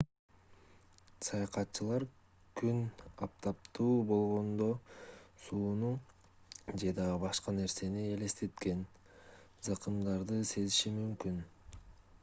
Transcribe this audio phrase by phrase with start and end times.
[1.25, 2.05] саякатчылар
[2.61, 2.79] күн
[3.25, 4.69] аптаптуу болгондо
[5.43, 5.91] сууну
[6.85, 8.83] же дагы башка нерсени элестеткен
[9.69, 11.39] закымдарды сезиши мүмкүн